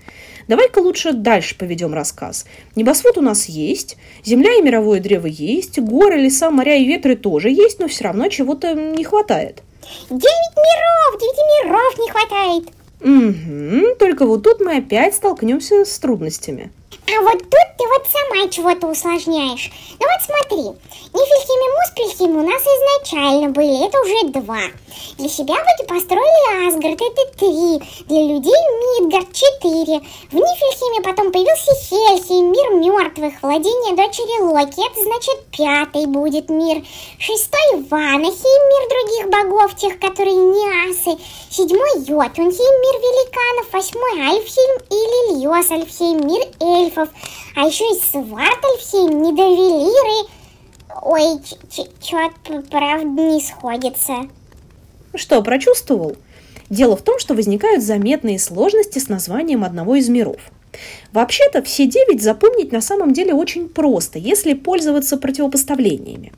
Давай-ка 0.47 0.79
лучше 0.79 1.13
дальше 1.13 1.57
поведем 1.57 1.93
рассказ. 1.93 2.47
Небосвод 2.77 3.19
у 3.19 3.21
нас 3.21 3.47
есть, 3.47 3.97
земля 4.25 4.55
и 4.55 4.63
мировое 4.63 5.01
древо 5.01 5.27
есть, 5.27 5.79
горы, 5.81 6.21
леса, 6.21 6.51
моря 6.51 6.77
и 6.77 6.85
ветры 6.85 7.17
тоже 7.17 7.51
есть, 7.51 7.81
но 7.81 7.89
все 7.89 8.05
равно 8.05 8.29
чего-то 8.29 8.75
не 8.75 9.03
хватает. 9.03 9.63
Девять 10.09 10.57
миров, 10.57 11.21
девяти 11.21 11.67
миров 11.67 11.99
не 11.99 12.11
хватает. 12.11 12.65
Угу, 13.01 13.97
только 13.99 14.27
вот 14.27 14.43
тут 14.45 14.61
мы 14.61 14.77
опять 14.77 15.15
столкнемся 15.15 15.85
с 15.85 15.99
трудностями. 15.99 16.71
А 17.07 17.23
вот 17.23 17.39
тут 17.43 17.64
ты 17.79 17.85
вот 17.89 18.07
сама 18.11 18.49
чего-то 18.49 18.87
усложняешь. 18.87 19.71
Ну 19.99 20.07
вот 20.07 20.23
смотри, 20.25 20.79
Нифельхим 21.13 21.61
и 21.61 21.73
Муспельхим 21.75 22.37
у 22.37 22.49
нас 22.49 22.63
изначально 22.63 23.51
были, 23.51 23.87
это 23.87 24.01
уже 24.01 24.41
два. 24.41 24.61
Для 25.19 25.29
себя 25.29 25.55
вроде 25.55 25.89
построили 25.89 26.69
Асгард, 26.69 27.01
это 27.01 27.39
три. 27.39 28.05
Для 28.07 28.23
людей 28.23 28.61
Мидгард, 29.01 29.33
четыре. 29.33 30.01
В 30.31 30.35
Нифельхиме 30.35 31.03
потом 31.03 31.33
появился 31.33 31.73
Хельхим, 31.89 32.53
мир 32.53 32.71
мертвых, 32.75 33.35
владение 33.43 33.97
дочери 33.97 34.43
Локи, 34.43 34.85
это 34.85 35.03
значит 35.03 35.47
пятый 35.51 36.07
будет 36.07 36.49
мир. 36.49 36.85
Шестой 37.19 37.85
Ванахим, 37.91 38.64
мир 38.85 38.89
других 38.89 39.31
богов, 39.31 39.75
тех, 39.77 39.99
которые 39.99 40.35
не 40.35 40.91
асы. 40.91 41.21
Седьмой 41.51 41.99
Йотунхим, 41.99 42.49
мир 42.49 43.01
великанов. 43.01 43.73
Восьмой 43.73 44.21
Альфхейм 44.21 44.81
или 44.91 45.39
Лильос 45.39 45.71
Альфхейм, 45.71 46.27
мир 46.27 46.43
эльфов. 46.61 47.09
А 47.57 47.67
еще 47.67 47.85
и 47.85 48.01
Свартальфхейм, 48.01 49.23
Недовелиры. 49.23 50.29
Ой, 51.03 51.41
что-то 52.01 52.63
правда 52.71 53.23
не 53.23 53.41
сходится. 53.41 54.29
Что, 55.15 55.43
прочувствовал? 55.43 56.17
Дело 56.71 56.97
в 56.97 57.03
том, 57.03 57.19
что 57.19 57.35
возникают 57.35 57.83
заметные 57.83 58.39
сложности 58.39 58.99
с 58.99 59.09
названием 59.09 59.65
одного 59.65 59.97
из 59.97 60.09
миров. 60.09 60.41
Вообще-то 61.13 61.63
все 61.63 61.87
девять 61.87 62.23
запомнить 62.23 62.73
на 62.73 62.81
самом 62.81 63.13
деле 63.13 63.33
очень 63.35 63.69
просто, 63.69 64.19
если 64.19 64.55
пользоваться 64.55 65.17
противопоставлениями. 65.17 66.33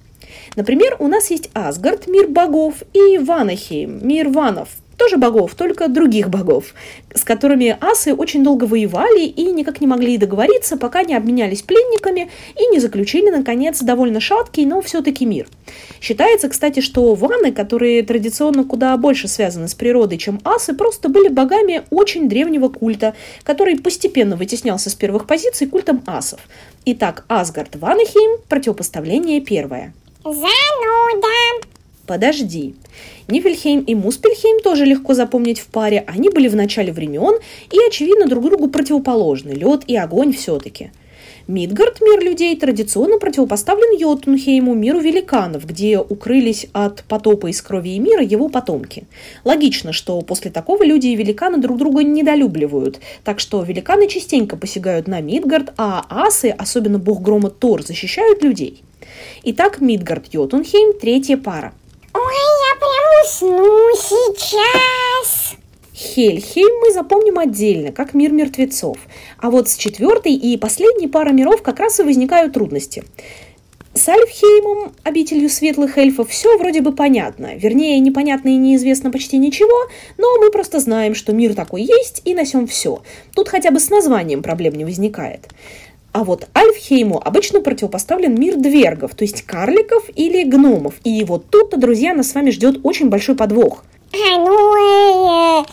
Например, 0.54 0.96
у 0.98 1.08
нас 1.08 1.30
есть 1.30 1.50
Асгард, 1.54 2.06
мир 2.06 2.28
богов, 2.28 2.82
и 2.92 3.18
Ванахейм, 3.18 4.06
мир 4.06 4.28
ванов, 4.28 4.68
тоже 4.96 5.18
богов, 5.18 5.54
только 5.54 5.88
других 5.88 6.30
богов, 6.30 6.74
с 7.14 7.22
которыми 7.22 7.76
асы 7.80 8.14
очень 8.14 8.42
долго 8.42 8.64
воевали 8.64 9.24
и 9.24 9.52
никак 9.52 9.80
не 9.80 9.86
могли 9.86 10.16
договориться, 10.16 10.76
пока 10.76 11.02
не 11.02 11.14
обменялись 11.14 11.62
пленниками 11.62 12.30
и 12.58 12.66
не 12.68 12.80
заключили, 12.80 13.30
наконец, 13.30 13.80
довольно 13.82 14.20
шаткий, 14.20 14.64
но 14.64 14.80
все-таки 14.80 15.26
мир. 15.26 15.48
Считается, 16.00 16.48
кстати, 16.48 16.80
что 16.80 17.14
ваны, 17.14 17.52
которые 17.52 18.02
традиционно 18.02 18.64
куда 18.64 18.96
больше 18.96 19.28
связаны 19.28 19.68
с 19.68 19.74
природой, 19.74 20.18
чем 20.18 20.40
асы, 20.44 20.72
просто 20.72 21.08
были 21.08 21.28
богами 21.28 21.82
очень 21.90 22.28
древнего 22.28 22.68
культа, 22.68 23.14
который 23.42 23.78
постепенно 23.78 24.36
вытеснялся 24.36 24.90
с 24.90 24.94
первых 24.94 25.26
позиций 25.26 25.66
культом 25.66 26.02
асов. 26.06 26.40
Итак, 26.86 27.24
Асгард 27.28 27.76
Ванахейм– 27.76 28.40
противопоставление 28.48 29.40
первое. 29.40 29.92
Зануда. 30.26 31.62
Подожди. 32.04 32.74
Нифельхейм 33.28 33.82
и 33.82 33.94
Муспельхейм 33.94 34.60
тоже 34.60 34.84
легко 34.84 35.14
запомнить 35.14 35.60
в 35.60 35.66
паре. 35.68 36.02
Они 36.08 36.30
были 36.30 36.48
в 36.48 36.56
начале 36.56 36.92
времен 36.92 37.38
и, 37.70 37.78
очевидно, 37.86 38.26
друг 38.26 38.44
другу 38.44 38.68
противоположны. 38.68 39.50
Лед 39.50 39.82
и 39.86 39.96
огонь 39.96 40.32
все-таки. 40.32 40.90
Мидгард, 41.46 42.00
мир 42.00 42.24
людей, 42.24 42.56
традиционно 42.56 43.18
противопоставлен 43.18 43.96
Йотунхейму, 43.96 44.74
миру 44.74 44.98
великанов, 44.98 45.64
где 45.64 45.96
укрылись 46.00 46.66
от 46.72 47.04
потопа 47.04 47.46
из 47.46 47.62
крови 47.62 47.94
и 47.94 48.00
мира 48.00 48.24
его 48.24 48.48
потомки. 48.48 49.04
Логично, 49.44 49.92
что 49.92 50.20
после 50.22 50.50
такого 50.50 50.82
люди 50.82 51.06
и 51.06 51.14
великаны 51.14 51.58
друг 51.58 51.78
друга 51.78 52.02
недолюбливают, 52.02 52.98
так 53.22 53.38
что 53.38 53.62
великаны 53.62 54.08
частенько 54.08 54.56
посягают 54.56 55.06
на 55.06 55.20
Мидгард, 55.20 55.72
а 55.76 56.04
асы, 56.10 56.50
особенно 56.50 56.98
бог 56.98 57.22
грома 57.22 57.50
Тор, 57.50 57.84
защищают 57.84 58.42
людей. 58.42 58.82
Итак, 59.44 59.80
Мидгард 59.80 60.32
Йотунхейм– 60.32 60.98
третья 61.00 61.36
пара. 61.36 61.72
Ой, 62.12 62.22
я 62.22 62.76
прям 62.78 63.24
усну 63.24 63.90
сейчас. 63.94 65.56
Хельхейм 65.94 66.80
мы 66.80 66.92
запомним 66.92 67.38
отдельно, 67.38 67.92
как 67.92 68.14
мир 68.14 68.32
мертвецов. 68.32 68.98
А 69.38 69.50
вот 69.50 69.68
с 69.68 69.76
четвертой 69.76 70.32
и 70.32 70.56
последней 70.58 71.08
пара 71.08 71.30
миров 71.30 71.62
как 71.62 71.80
раз 71.80 72.00
и 72.00 72.02
возникают 72.02 72.52
трудности. 72.52 73.04
С 73.96 74.06
Альфхеймом, 74.10 74.92
обителью 75.04 75.48
светлых 75.48 75.96
эльфов, 75.96 76.28
все 76.28 76.58
вроде 76.58 76.82
бы 76.82 76.92
понятно. 76.92 77.54
Вернее, 77.56 77.98
непонятно 77.98 78.50
и 78.50 78.56
неизвестно 78.56 79.10
почти 79.10 79.38
ничего, 79.38 79.88
но 80.18 80.36
мы 80.36 80.50
просто 80.50 80.80
знаем, 80.80 81.14
что 81.14 81.32
мир 81.32 81.54
такой 81.54 81.80
есть, 81.80 82.20
и 82.26 82.34
на 82.34 82.44
всем 82.44 82.66
все. 82.66 83.02
Тут 83.34 83.48
хотя 83.48 83.70
бы 83.70 83.80
с 83.80 83.88
названием 83.88 84.42
проблем 84.42 84.74
не 84.74 84.84
возникает. 84.84 85.48
А 86.16 86.24
вот 86.24 86.48
Альфхейму 86.56 87.20
обычно 87.22 87.60
противопоставлен 87.60 88.40
мир 88.40 88.56
двергов, 88.56 89.14
то 89.14 89.22
есть 89.22 89.42
карликов 89.42 90.08
или 90.14 90.44
гномов. 90.44 90.94
И 91.04 91.22
вот 91.24 91.50
тут-то, 91.50 91.76
друзья, 91.76 92.14
нас 92.14 92.30
с 92.30 92.34
вами 92.34 92.48
ждет 92.48 92.80
очень 92.84 93.10
большой 93.10 93.34
подвох. 93.34 93.84
А, 94.14 94.38
ну, 94.38 95.60
э, 95.60 95.64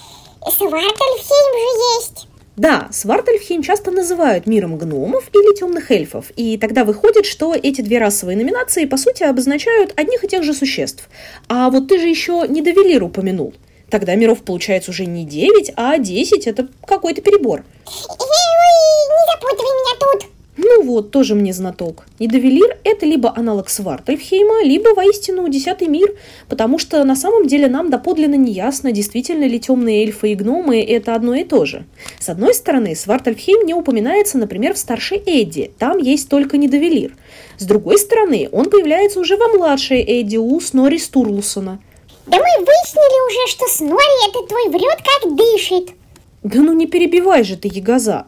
Свартальфхейм 0.52 0.98
же 1.00 1.98
есть. 1.98 2.28
Да, 2.58 2.90
Свартальфхейм 2.92 3.64
часто 3.64 3.92
называют 3.92 4.46
миром 4.46 4.78
гномов 4.78 5.30
или 5.34 5.56
темных 5.56 5.90
эльфов, 5.92 6.26
и 6.36 6.58
тогда 6.58 6.84
выходит, 6.84 7.26
что 7.26 7.56
эти 7.56 7.80
две 7.80 8.00
расовые 8.00 8.36
номинации 8.36 8.84
по 8.84 8.98
сути 8.98 9.24
обозначают 9.24 9.94
одних 9.96 10.26
и 10.26 10.28
тех 10.28 10.44
же 10.44 10.54
существ. 10.54 11.08
А 11.48 11.70
вот 11.70 11.88
ты 11.88 12.00
же 12.02 12.10
еще 12.10 12.46
не 12.50 12.62
Довелир 12.62 13.02
упомянул. 13.02 13.54
Тогда 13.94 14.16
миров 14.16 14.42
получается 14.42 14.90
уже 14.90 15.06
не 15.06 15.24
9, 15.24 15.74
а 15.76 16.00
10, 16.00 16.48
это 16.48 16.68
какой-то 16.84 17.22
перебор. 17.22 17.64
Не 17.86 19.22
запутывай 19.32 19.72
меня 19.72 20.00
тут. 20.00 20.30
Ну 20.58 20.84
вот, 20.84 21.12
тоже 21.12 21.36
мне 21.36 21.54
знаток. 21.54 22.08
Недовелир– 22.18 22.76
это 22.84 23.06
либо 23.06 23.32
аналог 23.36 23.70
Свартальфхейма, 23.70 24.64
либо 24.64 24.96
воистину 24.96 25.48
Десятый 25.48 25.90
мир, 25.90 26.16
потому 26.50 26.80
что 26.80 27.04
на 27.04 27.16
самом 27.16 27.46
деле 27.46 27.68
нам 27.68 27.92
доподлинно 27.92 28.34
не 28.34 28.52
ясно, 28.52 28.92
действительно 28.92 29.44
ли 29.44 29.60
темные 29.60 30.02
эльфы 30.02 30.32
и 30.32 30.36
гномы– 30.36 30.82
это 30.90 31.14
одно 31.14 31.36
и 31.36 31.44
то 31.44 31.66
же. 31.66 31.86
С 32.18 32.30
одной 32.30 32.56
стороны, 32.56 32.96
Свартальфхейм 32.96 33.64
не 33.64 33.76
упоминается, 33.76 34.40
например, 34.40 34.74
в 34.74 34.80
старшей 34.80 35.20
Эдди, 35.20 35.72
там 35.78 36.00
есть 36.00 36.30
только 36.30 36.58
Недовелир. 36.58 37.16
С 37.60 37.66
другой 37.66 38.00
стороны, 38.00 38.50
он 38.52 38.72
появляется 38.72 39.20
уже 39.20 39.38
во 39.38 39.50
младшей 39.50 40.02
Эдди 40.02 40.38
у 40.38 40.60
Снори 40.60 40.98
Стурлусона. 40.98 41.80
Да 42.26 42.38
мы 42.38 42.66
выяснили 42.66 43.28
уже, 43.28 43.52
что 43.52 43.68
Снори 43.68 44.30
это 44.30 44.48
твой 44.48 44.70
врет, 44.70 45.00
как 45.04 45.36
дышит. 45.36 45.96
Да 46.44 46.60
ну 46.60 46.74
не 46.74 46.88
перебивай 46.88 47.44
же 47.44 47.58
ты, 47.58 47.70
Ягоза. 47.72 48.26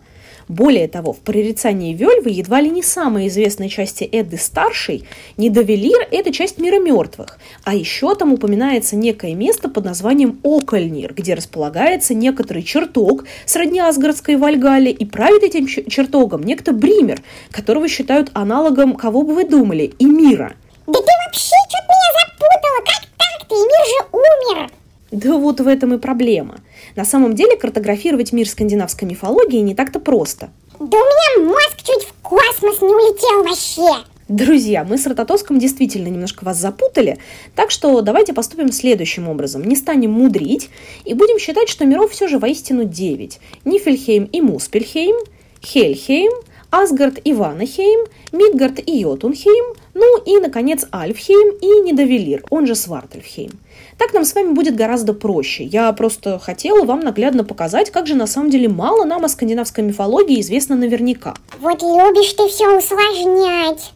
Более 0.47 0.87
того, 0.87 1.11
в 1.11 1.19
прорицании 1.19 1.95
Вельвы 1.95 2.29
едва 2.29 2.61
ли 2.61 2.69
не 2.69 2.83
самой 2.83 3.27
известной 3.27 3.67
части 3.67 4.03
Эдды 4.03 4.37
Старшей, 4.37 5.05
Недовелир– 5.37 6.07
это 6.11 6.31
часть 6.31 6.59
мира 6.59 6.79
мертвых, 6.79 7.39
а 7.63 7.73
еще 7.73 8.13
там 8.13 8.31
упоминается 8.31 8.95
некое 8.95 9.33
место 9.33 9.69
под 9.69 9.85
названием 9.85 10.39
Окольнир, 10.43 11.15
где 11.15 11.33
располагается 11.33 12.13
некоторый 12.13 12.61
чертог 12.61 13.25
сродни 13.45 13.79
Асгардской 13.79 14.35
Вальгале, 14.35 14.91
и 14.91 15.03
правит 15.05 15.43
этим 15.43 15.65
чертогом 15.65 16.43
некто 16.43 16.73
Бример, 16.73 17.23
которого 17.49 17.87
считают 17.87 18.29
аналогом, 18.33 18.95
кого 18.95 19.23
бы 19.23 19.33
вы 19.33 19.45
думали, 19.45 19.93
и 19.97 20.05
мира. 20.05 20.53
Да 20.87 20.99
ты 20.99 21.11
вообще 21.25 21.55
что-то 21.69 21.93
меня 21.93 22.11
запутала, 22.19 22.79
как 22.85 23.01
так-то, 23.17 23.55
Эмир 23.55 23.85
же 23.87 23.99
умер! 24.11 24.71
Да 25.11 25.37
вот 25.37 25.59
в 25.59 25.67
этом 25.67 25.93
и 25.93 25.97
проблема. 25.97 26.57
На 26.95 27.05
самом 27.05 27.35
деле 27.35 27.57
картографировать 27.57 28.33
мир 28.33 28.47
скандинавской 28.47 29.07
мифологии 29.07 29.59
не 29.59 29.73
так-то 29.73 29.99
просто. 29.99 30.49
Да 30.79 30.83
у 30.83 30.89
меня 30.89 31.49
мозг 31.49 31.77
чуть 31.77 32.03
в 32.03 32.13
космос 32.21 32.81
не 32.81 32.87
улетел 32.87 33.43
вообще. 33.43 34.05
Друзья, 34.27 34.83
мы 34.83 34.97
с 34.97 35.05
Рототоском 35.05 35.59
действительно 35.59 36.07
немножко 36.07 36.43
вас 36.43 36.57
запутали, 36.57 37.19
так 37.55 37.69
что 37.69 38.01
давайте 38.01 38.33
поступим 38.33 38.71
следующим 38.71 39.29
образом. 39.29 39.63
Не 39.63 39.75
станем 39.75 40.11
мудрить 40.11 40.71
и 41.05 41.13
будем 41.13 41.37
считать, 41.37 41.69
что 41.69 41.85
миров 41.85 42.11
все 42.11 42.27
же 42.27 42.39
воистину 42.39 42.85
9. 42.85 43.39
Нифельхейм 43.65 44.25
и 44.25 44.41
Муспельхейм, 44.41 45.15
Хельхейм, 45.63 46.31
Асгард 46.75 47.19
и 47.23 47.31
Ванахейм, 47.31 48.05
Мидгард 48.33 48.79
и 48.85 48.97
Йотунхейм, 48.97 49.75
ну 49.93 50.21
и, 50.23 50.41
наконец, 50.41 50.85
Альфхейм 50.93 51.55
и 51.61 51.89
Недовелир, 51.89 52.43
он 52.49 52.67
же 52.67 52.75
Свартельфхейм. 52.75 53.51
Так 53.97 54.13
нам 54.13 54.25
с 54.25 54.35
вами 54.35 54.51
будет 54.51 54.75
гораздо 54.75 55.13
проще. 55.13 55.63
Я 55.63 55.93
просто 55.93 56.37
хотела 56.37 56.83
вам 56.83 56.99
наглядно 56.99 57.45
показать, 57.45 57.91
как 57.91 58.07
же 58.07 58.15
на 58.15 58.27
самом 58.27 58.49
деле 58.49 58.67
мало 58.67 59.05
нам 59.05 59.23
о 59.23 59.29
скандинавской 59.29 59.85
мифологии 59.85 60.41
известно 60.41 60.75
наверняка. 60.75 61.33
Вот 61.61 61.81
любишь 61.81 62.33
ты 62.33 62.49
все 62.49 62.77
усложнять. 62.77 63.93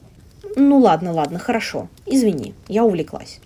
Ну 0.56 0.80
ладно, 0.80 1.12
ладно, 1.12 1.38
хорошо. 1.38 1.90
Извини, 2.06 2.54
я 2.70 2.86
увлеклась. 2.86 3.42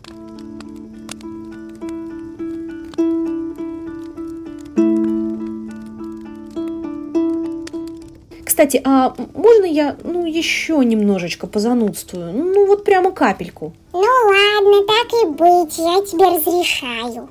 Кстати, 8.53 8.79
а 8.85 9.15
можно 9.33 9.65
я, 9.65 9.95
ну, 10.03 10.27
еще 10.27 10.85
немножечко 10.85 11.47
позанудствую? 11.47 12.31
Ну, 12.31 12.67
вот 12.67 12.83
прямо 12.85 13.09
капельку. 13.09 13.73
Ну 13.93 13.99
ладно, 13.99 14.85
так 14.85 15.23
и 15.23 15.25
быть, 15.25 15.75
я 15.79 16.05
тебе 16.05 16.37
разрешаю. 16.37 17.29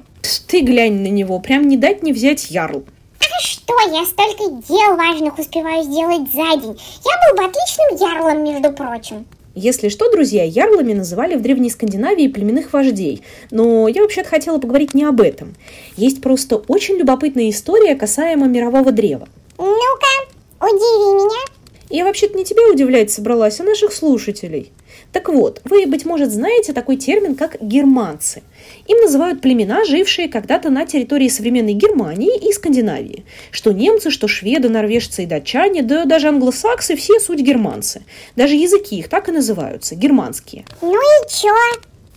Ты 0.48 0.62
глянь 0.62 1.00
на 1.00 1.06
него, 1.06 1.38
прям 1.38 1.68
не 1.68 1.76
дать 1.76 2.02
не 2.02 2.12
взять 2.12 2.50
ярл. 2.50 2.82
А 3.20 3.40
что, 3.40 3.72
я 3.92 4.04
столько 4.04 4.64
дел 4.68 4.96
важных 4.96 5.38
успеваю 5.38 5.84
сделать 5.84 6.22
за 6.32 6.60
день. 6.60 6.80
Я 7.04 7.30
был 7.30 7.36
бы 7.36 7.44
отличным 7.44 8.00
ярлом, 8.00 8.42
между 8.42 8.72
прочим. 8.72 9.24
Если 9.54 9.90
что, 9.90 10.10
друзья, 10.10 10.42
ярлами 10.42 10.92
называли 10.92 11.36
в 11.36 11.42
Древней 11.42 11.70
Скандинавии 11.70 12.26
племенных 12.26 12.72
вождей, 12.72 13.22
но 13.52 13.86
я 13.86 14.02
вообще-то 14.02 14.28
хотела 14.28 14.58
поговорить 14.58 14.92
не 14.92 15.04
об 15.04 15.20
этом. 15.20 15.54
Есть 15.96 16.20
просто 16.20 16.56
очень 16.56 16.96
любопытная 16.96 17.48
история 17.48 17.94
касаемо 17.94 18.48
мирового 18.48 18.90
древа. 18.90 19.28
Ну-ка, 19.58 20.06
Удиви 20.62 21.24
меня. 21.24 21.44
Я 21.90 22.04
вообще-то 22.04 22.38
не 22.38 22.44
тебя 22.44 22.62
удивлять 22.72 23.10
собралась, 23.10 23.60
а 23.60 23.64
наших 23.64 23.92
слушателей. 23.92 24.72
Так 25.12 25.28
вот, 25.28 25.60
вы, 25.64 25.86
быть 25.86 26.06
может, 26.06 26.30
знаете 26.30 26.72
такой 26.72 26.96
термин, 26.96 27.34
как 27.34 27.60
германцы. 27.60 28.42
Им 28.86 28.98
называют 29.02 29.42
племена, 29.42 29.84
жившие 29.84 30.28
когда-то 30.28 30.70
на 30.70 30.86
территории 30.86 31.28
современной 31.28 31.74
Германии 31.74 32.48
и 32.48 32.52
Скандинавии. 32.52 33.24
Что 33.50 33.72
немцы, 33.72 34.10
что 34.10 34.28
шведы, 34.28 34.70
норвежцы 34.70 35.24
и 35.24 35.26
датчане, 35.26 35.82
да 35.82 36.04
даже 36.04 36.28
англосаксы, 36.28 36.96
все 36.96 37.20
суть 37.20 37.40
германцы. 37.40 38.04
Даже 38.36 38.54
языки 38.54 38.98
их 38.98 39.08
так 39.08 39.28
и 39.28 39.32
называются– 39.32 39.94
германские. 39.96 40.64
Ну 40.80 40.94
и 40.94 41.28
чё? 41.28 41.54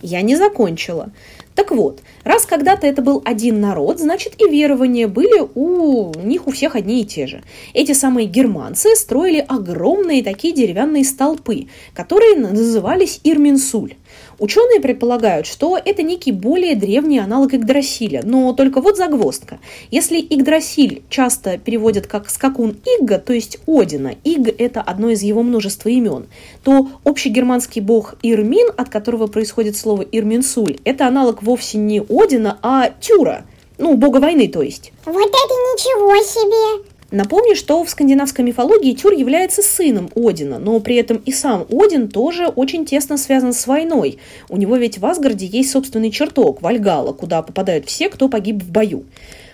Я 0.00 0.22
не 0.22 0.36
закончила. 0.36 1.10
Так 1.56 1.70
вот, 1.70 2.02
раз 2.22 2.44
когда-то 2.44 2.86
это 2.86 3.00
был 3.00 3.22
один 3.24 3.62
народ, 3.62 3.98
значит 3.98 4.34
и 4.38 4.46
верования 4.46 5.08
были 5.08 5.40
у 5.54 6.12
них 6.22 6.46
у 6.46 6.50
всех 6.50 6.76
одни 6.76 7.00
и 7.00 7.06
те 7.06 7.26
же. 7.26 7.42
Эти 7.72 7.92
самые 7.92 8.26
германцы 8.26 8.94
строили 8.94 9.42
огромные 9.48 10.22
такие 10.22 10.52
деревянные 10.52 11.02
столпы, 11.02 11.68
которые 11.94 12.36
назывались 12.36 13.20
Ирминсуль. 13.24 13.94
Ученые 14.38 14.80
предполагают, 14.80 15.46
что 15.46 15.78
это 15.82 16.02
некий 16.02 16.30
более 16.30 16.76
древний 16.76 17.18
аналог 17.18 17.54
Игдрасиля, 17.54 18.20
но 18.22 18.52
только 18.52 18.82
вот 18.82 18.96
загвоздка. 18.96 19.58
Если 19.90 20.18
Игдрасиль 20.18 21.02
часто 21.08 21.56
переводят 21.56 22.06
как 22.06 22.28
скакун 22.28 22.76
Игга, 22.84 23.18
то 23.18 23.32
есть 23.32 23.58
Одина, 23.66 24.12
Иг– 24.24 24.54
это 24.58 24.82
одно 24.82 25.08
из 25.08 25.22
его 25.22 25.42
множества 25.42 25.88
имен, 25.88 26.26
то 26.62 26.88
общегерманский 27.04 27.80
бог 27.80 28.16
Ирмин, 28.22 28.68
от 28.76 28.90
которого 28.90 29.26
происходит 29.26 29.76
слово 29.76 30.02
Ирминсуль, 30.02 30.78
это 30.84 31.06
аналог 31.06 31.42
вовсе 31.42 31.78
не 31.78 32.00
Одина, 32.00 32.58
а 32.62 32.90
Тюра, 33.00 33.46
ну, 33.78 33.94
бога 33.94 34.18
войны, 34.18 34.48
то 34.48 34.60
есть. 34.60 34.92
Вот 35.06 35.14
это 35.14 35.24
ничего 35.32 36.14
себе! 36.22 36.95
Напомню, 37.12 37.54
что 37.54 37.84
в 37.84 37.88
скандинавской 37.88 38.44
мифологии 38.44 38.92
Тюр 38.92 39.12
является 39.12 39.62
сыном 39.62 40.10
Одина, 40.16 40.58
но 40.58 40.80
при 40.80 40.96
этом 40.96 41.18
и 41.18 41.30
сам 41.30 41.64
Один 41.70 42.08
тоже 42.08 42.48
очень 42.48 42.84
тесно 42.84 43.16
связан 43.16 43.52
с 43.52 43.66
войной. 43.68 44.18
У 44.48 44.56
него 44.56 44.76
ведь 44.76 44.98
в 44.98 45.06
Асгарде 45.06 45.46
есть 45.46 45.70
собственный 45.70 46.10
чертог, 46.10 46.62
Вальгала, 46.62 47.12
куда 47.12 47.42
попадают 47.42 47.86
все, 47.86 48.08
кто 48.08 48.28
погиб 48.28 48.60
в 48.60 48.70
бою. 48.70 49.04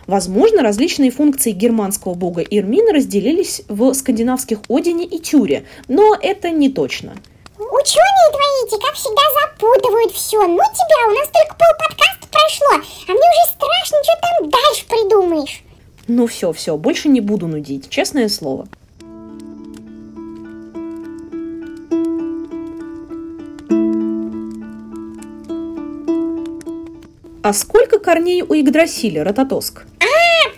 Возможно, 0.07 0.63
различные 0.63 1.11
функции 1.11 1.53
германского 1.53 2.15
бога 2.15 2.41
Ирмина 2.41 2.93
разделились 2.93 3.63
в 3.69 3.93
скандинавских 3.93 4.61
Одине 4.69 5.05
и 5.05 5.19
Тюре, 5.19 5.65
но 5.89 6.17
это 6.21 6.51
не 6.51 6.71
точно. 6.71 7.15
Ученые 7.59 8.31
твои 8.33 8.67
эти, 8.67 8.81
как 8.81 8.95
всегда, 8.95 9.23
запутывают 9.43 10.13
все. 10.13 10.41
Ну 10.41 10.57
тебя, 10.57 11.09
у 11.09 11.15
нас 11.15 11.29
только 11.29 11.55
пол 11.55 11.69
подкаста 11.79 12.29
прошло, 12.31 12.83
а 13.09 13.13
мне 13.13 13.21
уже 13.21 13.53
страшно, 13.53 13.99
что 14.03 14.13
там 14.23 14.51
дальше 14.51 14.87
придумаешь. 14.89 15.63
Ну 16.09 16.27
все, 16.27 16.53
все, 16.53 16.77
больше 16.77 17.09
не 17.09 17.21
буду 17.21 17.47
нудить, 17.47 17.89
честное 17.89 18.29
слово. 18.29 18.67
А 27.45 27.53
сколько 27.53 27.99
корней 27.99 28.43
у 28.43 28.55
Игдрасиля, 28.55 29.25
Рототоск? 29.25 29.85
А, 30.01 30.05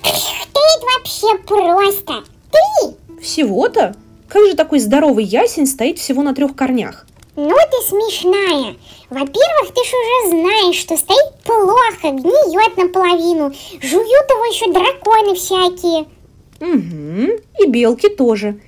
это 0.03 0.61
вообще 0.97 1.39
просто. 1.47 2.25
Три. 2.51 3.21
Всего-то? 3.23 3.97
Как 4.29 4.45
же 4.47 4.55
такой 4.55 4.81
здоровый 4.81 5.25
ясень 5.25 5.67
стоит 5.67 5.99
всего 5.99 6.23
на 6.23 6.35
трех 6.35 6.55
корнях? 6.55 7.07
Ну 7.37 7.57
ты 7.71 7.89
смешная. 7.89 8.77
Во-первых, 9.11 9.75
ты 9.75 9.85
ж 9.85 9.89
уже 9.89 10.29
знаешь, 10.31 10.77
что 10.77 10.97
стоит 10.97 11.43
плохо, 11.43 12.13
гниет 12.13 12.77
наполовину. 12.77 13.53
Жуют 13.83 14.31
его 14.31 14.45
еще 14.45 14.73
драконы 14.73 15.35
всякие. 15.35 16.07
Угу, 16.61 17.43
и 17.61 17.67
белки 17.69 18.09
тоже. 18.09 18.61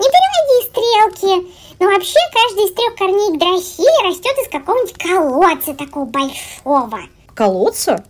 Не 0.00 0.08
переводи 0.08 0.66
стрелки. 0.66 1.48
Но 1.78 1.86
вообще 1.86 2.18
каждый 2.32 2.64
из 2.64 2.74
трех 2.74 2.96
корней 2.96 3.38
дросили 3.38 4.08
растет 4.08 4.36
из 4.42 4.48
какого-нибудь 4.48 4.98
колодца 4.98 5.74
такого 5.74 6.04
большого. 6.06 7.00
Колодца? 7.34 8.04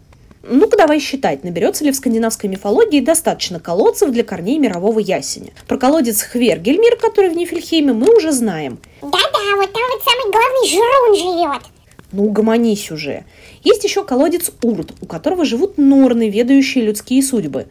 Ну-ка 0.50 0.78
давай 0.78 0.98
считать, 0.98 1.44
наберется 1.44 1.84
ли 1.84 1.90
в 1.90 1.96
скандинавской 1.96 2.48
мифологии 2.48 3.00
достаточно 3.00 3.60
колодцев 3.60 4.10
для 4.10 4.24
корней 4.24 4.58
мирового 4.58 4.98
ясеня. 4.98 5.52
Про 5.66 5.76
колодец 5.76 6.22
Хвергельмир, 6.22 6.96
который 6.96 7.28
в 7.28 7.36
Нифельхейме, 7.36 7.92
мы 7.92 8.16
уже 8.16 8.32
знаем. 8.32 8.78
Да-да, 9.02 9.56
вот 9.56 9.70
там 9.72 9.82
вот 9.92 10.02
самый 10.02 10.30
главный 10.32 10.68
жрун 10.68 11.14
живет. 11.16 11.62
Ну, 12.12 12.24
угомонись 12.26 12.90
уже. 12.90 13.24
Есть 13.62 13.84
еще 13.84 14.04
колодец 14.04 14.50
Урт, 14.62 14.94
у 15.02 15.06
которого 15.06 15.44
живут 15.44 15.76
норны, 15.76 16.30
ведающие 16.30 16.82
людские 16.82 17.22
судьбы. 17.22 17.66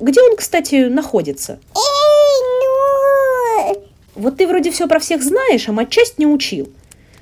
Где 0.00 0.22
он, 0.22 0.34
кстати, 0.36 0.86
находится? 0.86 1.60
Эй, 1.74 3.74
ну... 3.74 3.82
Вот 4.14 4.38
ты 4.38 4.46
вроде 4.46 4.70
все 4.70 4.88
про 4.88 4.98
всех 4.98 5.22
знаешь, 5.22 5.68
а 5.68 5.72
матчасть 5.72 6.18
не 6.18 6.26
учил. 6.26 6.70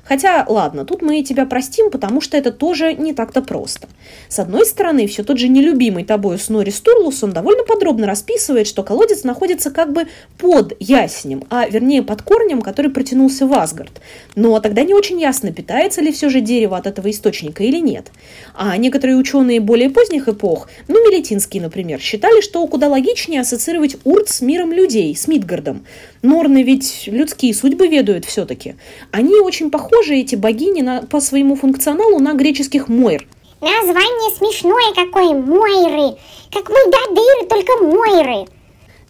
Хотя, 0.09 0.45
ладно, 0.49 0.85
тут 0.85 1.03
мы 1.03 1.23
тебя 1.23 1.47
простим, 1.47 1.91
потому 1.91 2.21
что 2.21 2.37
это 2.37 2.53
тоже 2.53 2.95
не 2.95 3.13
так-то 3.13 3.43
просто. 3.43 3.89
С 4.29 4.39
одной 4.39 4.65
стороны, 4.65 5.07
все 5.07 5.25
тот 5.25 5.39
же 5.39 5.49
нелюбимый 5.49 6.05
тобой 6.05 6.39
Снори 6.39 6.71
Стурлусон 6.71 7.33
довольно 7.33 7.65
подробно 7.65 8.07
расписывает, 8.07 8.67
что 8.67 8.83
колодец 8.83 9.25
находится 9.25 9.71
как 9.71 9.93
бы 9.93 10.07
под 10.39 10.75
ясенем, 10.79 11.45
а 11.51 11.69
вернее 11.69 12.03
под 12.03 12.23
корнем, 12.23 12.63
который 12.63 12.91
протянулся 12.91 13.47
в 13.47 13.53
Асгард. 13.53 14.01
Но 14.37 14.59
тогда 14.61 14.83
не 14.83 14.95
очень 14.95 15.21
ясно, 15.21 15.53
питается 15.53 16.01
ли 16.01 16.13
все 16.13 16.29
же 16.29 16.41
дерево 16.41 16.77
от 16.77 16.87
этого 16.87 17.11
источника 17.11 17.65
или 17.65 17.79
нет. 17.79 18.13
А 18.55 18.77
некоторые 18.77 19.17
ученые 19.17 19.61
более 19.61 19.91
поздних 19.91 20.29
эпох, 20.29 20.69
ну, 20.89 20.95
Мелетинский, 21.09 21.61
например, 21.61 22.01
считали, 22.01 22.41
что 22.41 22.67
куда 22.67 22.89
логичнее 22.89 23.41
ассоциировать 23.41 23.97
Урт 24.05 24.29
с 24.29 24.41
миром 24.41 24.73
людей, 24.73 25.15
с 25.17 25.27
Мидгардом. 25.27 25.85
Норны 26.23 26.63
ведь 26.63 27.05
людские 27.07 27.55
судьбы 27.55 27.89
ведают 27.89 28.25
все-таки. 28.25 28.77
Они 29.13 29.41
очень 29.41 29.71
похожи 29.71 30.17
эти 30.17 30.35
богини 30.35 30.83
на, 30.83 31.03
по 31.03 31.21
своему 31.21 31.57
функционалу 31.57 32.19
на 32.19 32.35
греческих 32.35 32.89
Мойр. 32.89 33.27
Название 33.61 34.37
смешное 34.37 34.95
какое, 34.95 35.35
Мойры. 35.35 36.19
Как 36.53 36.69
Мойдадыры, 36.69 37.47
только 37.49 37.85
Мойры. 37.85 38.49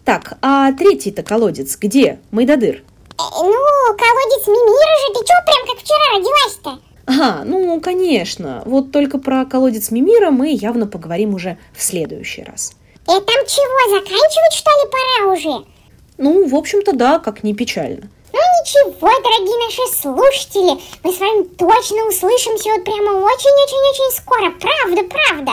Так, 0.05 0.37
а 0.41 0.71
третий-то 0.71 1.21
колодец 1.21 1.77
где? 1.77 2.19
Майдадыр. 2.31 2.75
Э, 2.75 3.23
ну, 3.41 3.51
колодец 3.97 4.47
Мимира 4.47 4.97
же, 5.01 5.13
ты 5.13 5.25
чё 5.25 5.33
прям 5.45 5.67
как 5.67 5.77
вчера 5.83 6.15
родилась-то? 6.15 6.79
Ага, 7.07 7.43
ну, 7.45 7.81
конечно. 7.81 8.61
Вот 8.65 8.91
только 8.91 9.17
про 9.17 9.45
колодец 9.45 9.91
Мимира 9.91 10.29
мы 10.29 10.49
явно 10.49 10.87
поговорим 10.87 11.33
уже 11.33 11.57
в 11.75 11.81
следующий 11.81 12.43
раз. 12.43 12.73
Э, 13.07 13.19
там 13.19 13.21
чего, 13.47 13.99
заканчивать 13.99 14.53
что 14.53 14.69
ли 14.71 14.91
пора 14.91 15.33
уже? 15.33 15.65
Ну, 16.17 16.47
в 16.47 16.55
общем-то, 16.55 16.93
да, 16.93 17.19
как 17.19 17.43
не 17.43 17.53
печально. 17.53 18.09
Ну 18.33 18.39
ничего, 18.39 19.07
дорогие 19.07 19.57
наши 19.65 19.95
слушатели, 19.95 20.81
мы 21.03 21.13
с 21.13 21.19
вами 21.19 21.43
точно 21.43 22.07
услышимся 22.07 22.69
вот 22.71 22.83
прямо 22.83 23.23
очень-очень-очень 23.23 24.17
скоро, 24.17 24.51
правда, 24.51 25.03
правда. 25.03 25.51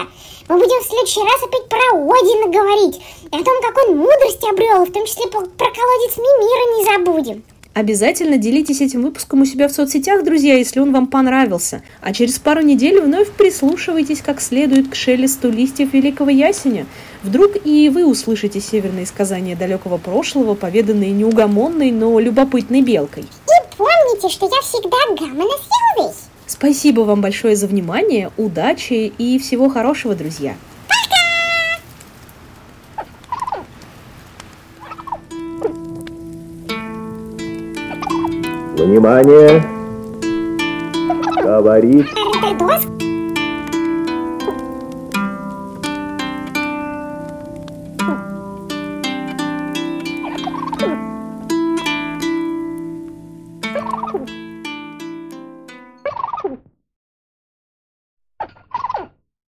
Мы 0.48 0.56
будем 0.58 0.82
в 0.82 0.86
следующий 0.86 1.20
раз 1.20 1.42
опять 1.42 1.68
про 1.68 1.96
Одина 1.96 2.48
говорить, 2.48 3.00
и 3.24 3.36
о 3.36 3.44
том, 3.44 3.62
как 3.62 3.88
он 3.88 3.96
мудрость 3.98 4.44
обрел, 4.44 4.84
в 4.84 4.92
том 4.92 5.06
числе 5.06 5.26
про 5.28 5.40
колодец 5.40 6.16
Мимира 6.16 6.76
не 6.76 6.84
забудем. 6.84 7.44
Обязательно 7.74 8.36
делитесь 8.36 8.80
этим 8.80 9.02
выпуском 9.02 9.42
у 9.42 9.44
себя 9.44 9.66
в 9.66 9.72
соцсетях, 9.72 10.22
друзья, 10.22 10.54
если 10.54 10.78
он 10.78 10.92
вам 10.92 11.08
понравился. 11.08 11.82
А 12.00 12.12
через 12.12 12.38
пару 12.38 12.62
недель 12.62 13.00
вновь 13.00 13.30
прислушивайтесь 13.32 14.22
как 14.22 14.40
следует 14.40 14.88
к 14.88 14.94
шелесту 14.94 15.50
листьев 15.50 15.92
великого 15.92 16.30
ясеня. 16.30 16.86
Вдруг 17.24 17.52
и 17.64 17.88
вы 17.88 18.06
услышите 18.06 18.60
северные 18.60 19.06
сказания 19.06 19.56
далекого 19.56 19.96
прошлого, 19.96 20.54
поведанные 20.54 21.10
неугомонной, 21.10 21.90
но 21.90 22.20
любопытной 22.20 22.82
белкой. 22.82 23.22
И 23.22 23.76
помните, 23.78 24.28
что 24.28 24.46
я 24.46 24.60
всегда 24.60 24.98
гамма 25.18 25.44
на 25.44 26.12
Спасибо 26.46 27.00
вам 27.00 27.22
большое 27.22 27.56
за 27.56 27.66
внимание, 27.66 28.30
удачи 28.36 29.10
и 29.16 29.38
всего 29.38 29.70
хорошего, 29.70 30.14
друзья. 30.14 30.54
Внимание! 38.76 39.64
Говорит 41.42 42.06